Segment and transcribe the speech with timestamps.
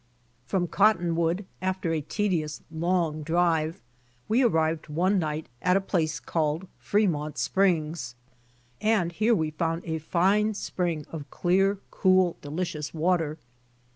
[0.47, 3.79] From Cottonwood after a tedious, long drive,
[4.27, 8.15] we arrived one night at a place called Fremont springs,
[8.81, 13.37] and here we found a fine spring of clear, cool, delicious water.